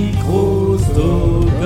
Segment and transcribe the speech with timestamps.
[0.00, 1.60] Microsoft.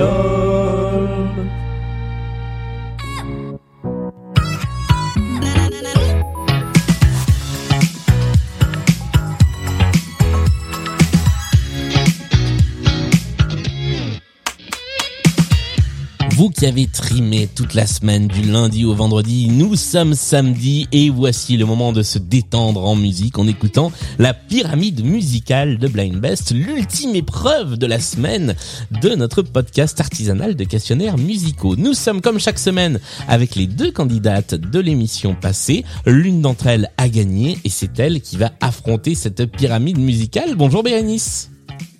[16.35, 21.09] Vous qui avez trimé toute la semaine du lundi au vendredi, nous sommes samedi et
[21.09, 26.19] voici le moment de se détendre en musique en écoutant la pyramide musicale de Blind
[26.19, 28.53] Best, l'ultime épreuve de la semaine
[29.01, 31.77] de notre podcast artisanal de questionnaires musicaux.
[31.77, 35.85] Nous sommes comme chaque semaine avec les deux candidates de l'émission passée.
[36.05, 40.55] L'une d'entre elles a gagné et c'est elle qui va affronter cette pyramide musicale.
[40.57, 41.49] Bonjour Bérénice.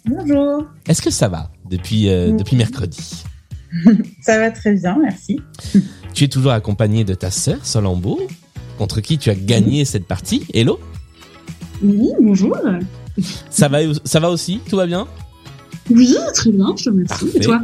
[0.06, 3.24] Bonjour, Est-ce que ça va depuis, euh, depuis mercredi?
[4.22, 5.40] Ça va très bien, merci.
[6.14, 8.20] Tu es toujours accompagné de ta sœur Solambo,
[8.78, 10.46] contre qui tu as gagné cette partie.
[10.54, 10.80] Hello?
[11.84, 12.58] Oui, bonjour.
[13.50, 14.60] Ça va, ça va aussi?
[14.70, 15.08] Tout va bien?
[15.90, 17.26] Oui, très bien, je te remercie.
[17.26, 17.38] Parfait.
[17.38, 17.62] Et toi?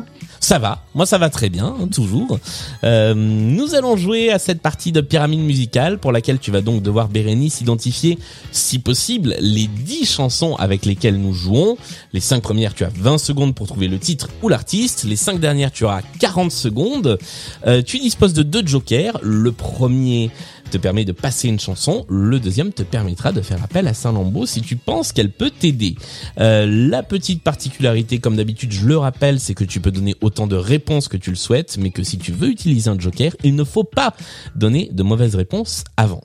[0.52, 2.38] Ça va, moi ça va très bien, hein, toujours.
[2.84, 6.84] Euh, nous allons jouer à cette partie de pyramide musicale pour laquelle tu vas donc
[6.84, 8.20] devoir, Bérénice, identifier,
[8.52, 11.78] si possible, les 10 chansons avec lesquelles nous jouons.
[12.12, 15.06] Les 5 premières, tu as 20 secondes pour trouver le titre ou l'artiste.
[15.06, 17.18] Les 5 dernières, tu auras 40 secondes.
[17.66, 19.20] Euh, tu disposes de deux jokers.
[19.22, 20.32] Le premier
[20.72, 24.46] te permet de passer une chanson, le deuxième te permettra de faire appel à Saint-Lambeau
[24.46, 25.96] si tu penses qu'elle peut t'aider.
[26.40, 30.48] Euh, la petite particularité, comme d'habitude, je le rappelle, c'est que tu peux donner autant
[30.48, 33.56] de réponses que tu le souhaites, mais que si tu veux utiliser un joker, il
[33.56, 34.16] ne faut pas
[34.56, 36.24] donner de mauvaises réponses avant.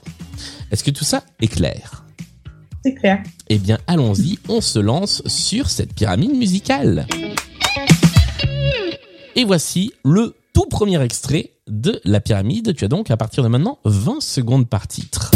[0.71, 2.05] Est-ce que tout ça est clair?
[2.85, 3.23] C'est clair.
[3.49, 7.07] Eh bien, allons-y, on se lance sur cette pyramide musicale.
[9.35, 12.75] Et voici le tout premier extrait de la pyramide.
[12.75, 15.31] Tu as donc à partir de maintenant 20 secondes par titre.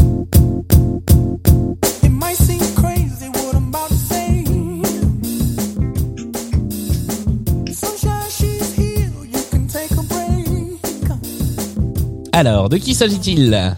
[12.33, 13.77] Alors, de qui s'agit-il?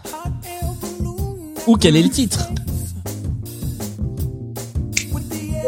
[1.66, 2.50] Ou quel est le titre?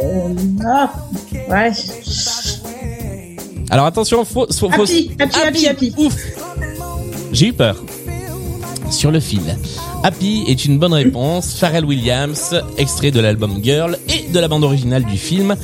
[0.00, 0.30] Air
[0.64, 0.92] Ah,
[1.50, 1.72] ouais.
[3.70, 5.94] Alors attention, faut, faut, faut- Happy, happy, happy, happy.
[5.96, 6.14] Ouf
[7.32, 7.82] J'ai eu peur.
[8.90, 9.40] Sur le fil.
[10.02, 11.54] Happy est une bonne réponse.
[11.54, 15.56] Pharrell Williams, extrait de l'album Girl et de la bande originale du film.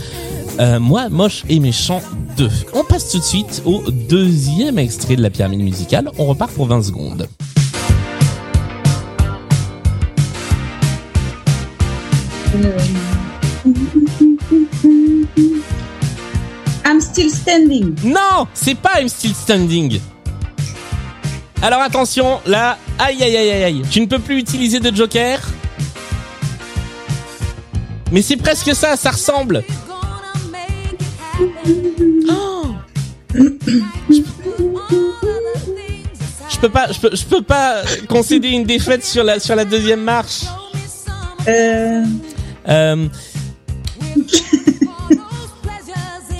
[0.58, 2.02] Euh, moi, moche et méchant
[2.36, 2.48] 2.
[2.74, 6.10] On passe tout de suite au deuxième extrait de la pyramide musicale.
[6.18, 7.28] On repart pour 20 secondes.
[12.52, 12.99] I'm
[17.20, 17.94] still standing.
[18.04, 20.00] Non, c'est pas I'm Still Standing.
[21.62, 23.82] Alors attention, là, aïe aïe aïe aïe aïe.
[23.90, 25.38] Tu ne peux plus utiliser de joker.
[28.10, 29.62] Mais c'est presque ça, ça ressemble.
[32.28, 32.66] Oh.
[36.48, 39.64] Je peux pas, je peux, je peux pas concéder une défaite sur la sur la
[39.64, 40.44] deuxième marche.
[41.48, 42.04] Euh,
[42.68, 43.08] Euh,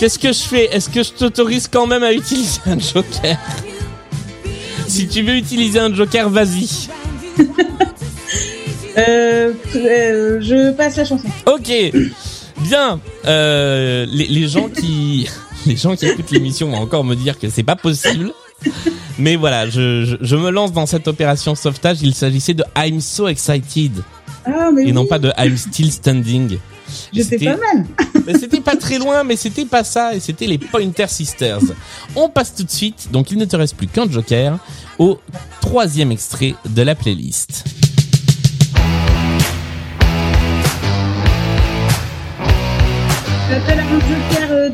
[0.01, 0.75] Qu'est-ce que je fais?
[0.75, 3.37] Est-ce que je t'autorise quand même à utiliser un joker?
[4.89, 6.89] Si tu veux utiliser un joker, vas-y.
[8.97, 11.29] euh, euh, je passe la chanson.
[11.45, 11.71] Ok,
[12.63, 12.99] bien.
[13.27, 15.29] Euh, les, les gens qui
[15.67, 18.33] les gens qui écoutent l'émission vont encore me dire que c'est pas possible.
[19.19, 21.99] Mais voilà, je, je, je me lance dans cette opération sauvetage.
[22.01, 23.93] Il s'agissait de I'm so excited
[24.47, 26.57] Ah, mais et oui, non pas de I'm still standing.
[27.13, 27.87] J'étais C'était- pas mal.
[28.27, 31.61] Mais c'était pas très loin, mais c'était pas ça, et c'était les Pointer Sisters.
[32.15, 34.59] On passe tout de suite, donc il ne te reste plus qu'un joker,
[34.99, 35.19] au
[35.61, 37.65] troisième extrait de la playlist.
[43.51, 44.71] Euh.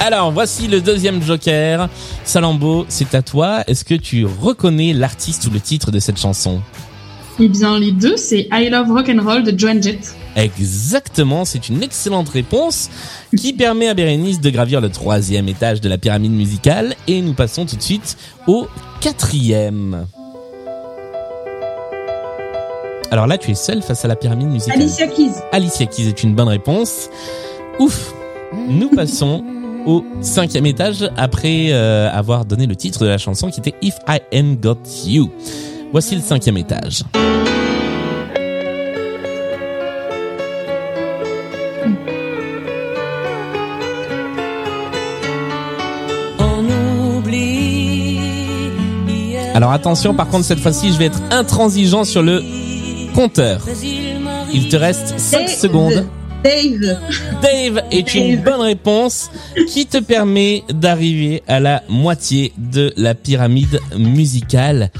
[0.00, 1.88] Alors, voici le deuxième joker.
[2.24, 3.62] Salambo, c'est à toi.
[3.66, 6.60] Est-ce que tu reconnais l'artiste ou le titre de cette chanson?
[7.40, 10.14] Eh bien, les deux, c'est I Love Rock and Roll de Joan Jett.
[10.36, 12.90] Exactement, c'est une excellente réponse
[13.36, 17.32] qui permet à Bérénice de gravir le troisième étage de la pyramide musicale et nous
[17.32, 18.68] passons tout de suite au
[19.00, 20.06] quatrième.
[23.10, 24.78] Alors là, tu es seul face à la pyramide musicale.
[24.78, 25.32] Alicia Keys.
[25.52, 27.08] Alicia Keys est une bonne réponse.
[27.78, 28.12] Ouf
[28.68, 29.42] Nous passons
[29.86, 33.94] au cinquième étage après euh, avoir donné le titre de la chanson qui était If
[34.06, 35.30] I Ain't Got You.
[35.92, 37.04] Voici le cinquième étage.
[49.54, 52.42] Alors attention, par contre, cette fois-ci, je vais être intransigeant sur le
[53.14, 53.62] compteur.
[54.52, 56.06] il te reste 5 Et secondes.
[56.44, 56.98] Dave.
[57.42, 59.30] Dave est une bonne réponse
[59.68, 64.90] qui te permet d'arriver à la moitié de la pyramide musicale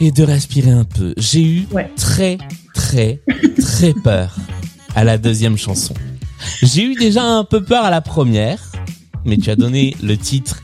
[0.00, 1.12] et de respirer un peu.
[1.16, 1.90] J'ai eu Ouais.
[1.96, 2.38] très
[2.74, 3.20] très
[3.60, 4.36] très peur
[4.96, 5.94] à la deuxième chanson.
[6.62, 8.72] J'ai eu déjà un peu peur à la première,
[9.24, 10.62] mais tu as donné le titre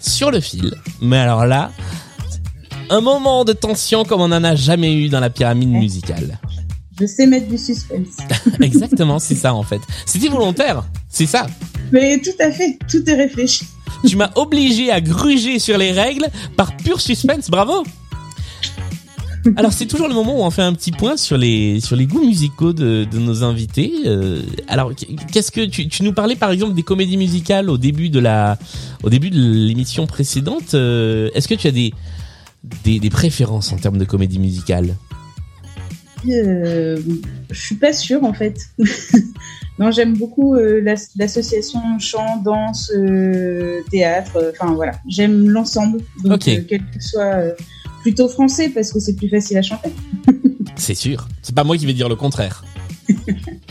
[0.00, 0.74] sur le fil.
[1.02, 1.70] Mais alors là,
[2.88, 6.38] un moment de tension comme on n'en a jamais eu dans la pyramide musicale.
[6.98, 8.16] Je sais mettre du suspense.
[8.60, 9.80] Exactement, c'est ça en fait.
[10.06, 11.46] C'était volontaire, c'est ça.
[11.92, 13.66] Mais tout à fait, tout est réfléchi.
[14.06, 16.26] Tu m'as obligé à gruger sur les règles
[16.56, 17.50] par pur suspense.
[17.50, 17.84] Bravo.
[19.56, 22.06] Alors c'est toujours le moment où on fait un petit point sur les sur les
[22.06, 23.92] goûts musicaux de, de nos invités.
[24.06, 24.92] Euh, alors
[25.32, 28.58] qu'est-ce que tu, tu nous parlais par exemple des comédies musicales au début de la
[29.02, 30.74] au début de l'émission précédente.
[30.74, 31.92] Euh, Est-ce que tu as des,
[32.84, 34.96] des des préférences en termes de comédie musicale
[36.28, 36.98] Euh,
[37.50, 38.58] je suis pas sûre en fait.
[39.78, 42.90] non, j'aime beaucoup l'as- l'association chant, danse,
[43.90, 44.52] théâtre.
[44.58, 46.00] Enfin voilà, j'aime l'ensemble.
[46.24, 47.54] Donc quel que soit
[48.06, 49.90] plutôt français parce que c'est plus facile à chanter.
[50.76, 51.26] C'est sûr.
[51.42, 52.64] C'est pas moi qui vais dire le contraire.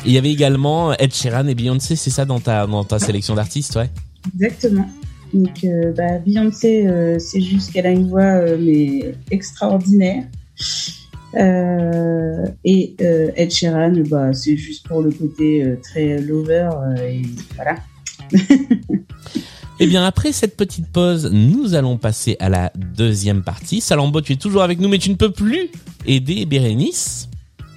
[0.06, 3.36] Il y avait également Ed Sheeran et Beyoncé, c'est ça dans ta dans ta sélection
[3.36, 3.90] d'artistes, ouais.
[4.34, 4.86] Exactement.
[5.34, 10.24] Donc euh, bah, Beyoncé, euh, c'est juste qu'elle a une voix euh, mais extraordinaire.
[11.38, 16.70] Et Ed Sheeran, bah, c'est juste pour le côté très lover
[17.08, 17.22] et
[17.56, 17.76] voilà.
[19.80, 23.81] Eh bien, après cette petite pause, nous allons passer à la deuxième partie.
[23.81, 25.69] Salambo, tu es toujours avec nous, mais tu ne peux plus
[26.06, 27.27] aider Bérénice,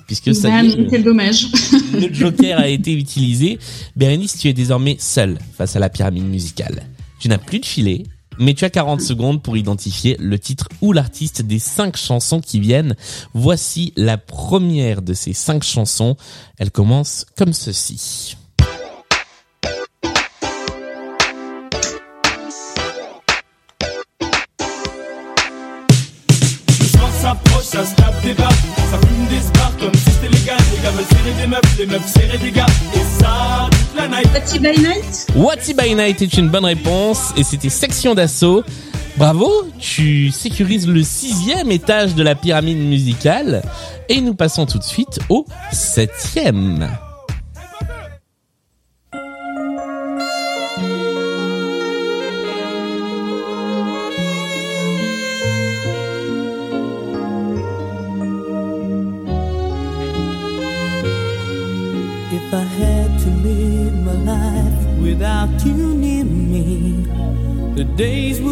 [0.06, 1.48] puisque ça Bah, est, quel dommage.
[1.92, 3.58] le, le joker a été utilisé.
[3.96, 6.84] Bérénice, tu es désormais seule face à la pyramide musicale.
[7.18, 8.04] Tu n'as plus de filet,
[8.38, 12.60] mais tu as 40 secondes pour identifier le titre ou l'artiste des cinq chansons qui
[12.60, 12.94] viennent.
[13.34, 16.16] Voici la première de ces cinq chansons.
[16.58, 18.36] Elle commence comme ceci.
[27.78, 28.50] S'approche, ça se tape des barres,
[28.90, 30.56] ça fume des stars comme si c'était légal.
[30.74, 34.08] Les gars veulent serrer des meufs, les meufs serrer des gars, et ça, toute la
[34.08, 34.32] night.
[34.32, 35.26] Patty by Night?
[35.34, 38.62] What's It by Night est une bonne réponse et c'était section d'assaut.
[39.16, 43.62] Bravo, tu sécurises le sixième étage de la pyramide musicale
[44.08, 46.88] et nous passons tout de suite au septième.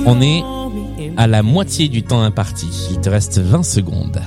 [0.07, 1.13] On est all be empty.
[1.17, 4.21] À la moitié du temps imparti, il te reste 20 secondes.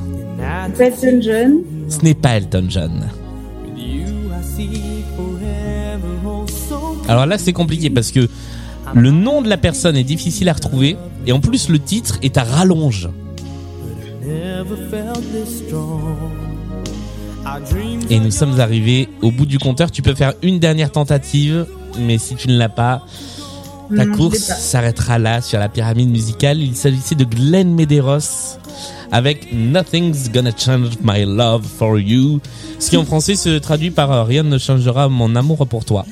[0.79, 1.61] Elton John?
[1.89, 3.07] Ce n'est pas Elton John.
[5.17, 8.29] oh Alors là c'est compliqué parce que
[8.93, 10.95] le nom de la personne est difficile à retrouver
[11.25, 13.09] et en plus le titre est à rallonge.
[18.09, 19.91] Et nous sommes arrivés au bout du compteur.
[19.91, 21.65] Tu peux faire une dernière tentative,
[21.97, 23.01] mais si tu ne l'as pas,
[23.95, 26.59] ta course s'arrêtera là sur la pyramide musicale.
[26.61, 28.57] Il s'agissait de Glenn Medeiros
[29.11, 32.39] avec Nothing's Gonna Change My Love for You,
[32.77, 36.05] ce qui en français se traduit par euh, Rien ne changera mon amour pour toi.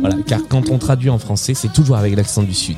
[0.00, 2.76] Voilà, car quand on traduit en français, c'est toujours avec l'accent du sud.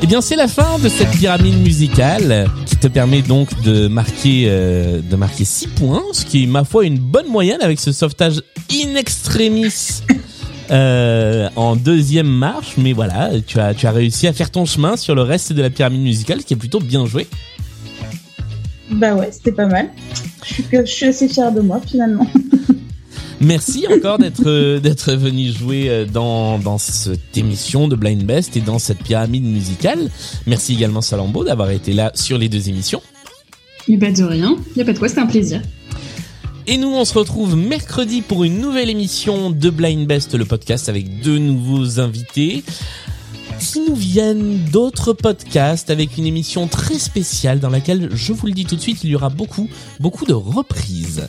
[0.00, 2.48] Eh bien, c'est la fin de cette pyramide musicale
[2.80, 6.84] te permet donc de marquer euh, de marquer 6 points, ce qui est ma foi
[6.84, 8.40] une bonne moyenne avec ce sauvetage
[8.72, 10.02] in extremis
[10.70, 12.74] euh, en deuxième marche.
[12.76, 15.62] Mais voilà, tu as tu as réussi à faire ton chemin sur le reste de
[15.62, 17.26] la pyramide musicale, ce qui est plutôt bien joué.
[18.90, 19.90] Bah ouais, c'était pas mal.
[20.44, 22.26] Je suis, assez fière de moi finalement.
[23.40, 28.56] Merci encore d'être euh, d'être venu jouer euh, dans dans cette émission de Blind Best
[28.56, 30.10] et dans cette pyramide musicale.
[30.46, 33.00] Merci également Salambo d'avoir été là sur les deux émissions.
[33.86, 35.62] Mais bah de rien, y a pas de quoi, c'était un plaisir.
[36.66, 40.90] Et nous, on se retrouve mercredi pour une nouvelle émission de Blind Best, le podcast
[40.90, 42.62] avec deux nouveaux invités
[43.58, 48.52] qui nous viennent d'autres podcasts avec une émission très spéciale dans laquelle, je vous le
[48.52, 49.68] dis tout de suite, il y aura beaucoup,
[50.00, 51.26] beaucoup de reprises.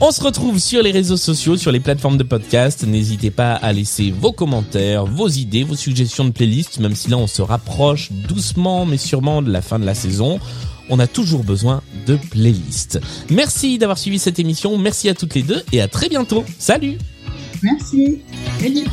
[0.00, 2.84] On se retrouve sur les réseaux sociaux, sur les plateformes de podcast.
[2.86, 7.16] N'hésitez pas à laisser vos commentaires, vos idées, vos suggestions de playlists, même si là
[7.16, 10.38] on se rapproche doucement mais sûrement de la fin de la saison.
[10.88, 13.00] On a toujours besoin de playlists.
[13.30, 16.44] Merci d'avoir suivi cette émission, merci à toutes les deux et à très bientôt.
[16.58, 16.98] Salut
[17.62, 18.20] Merci.
[18.60, 18.84] Salut.